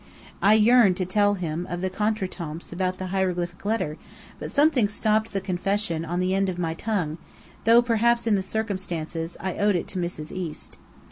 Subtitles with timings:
[0.41, 3.97] I yearned to tell him of the contretemps about the hieroglyphic letter,
[4.39, 7.19] but something stopped the confession on the end of my tongue,
[7.65, 10.31] though perhaps in the circumstances, I owed it to Mrs.
[10.31, 10.79] East.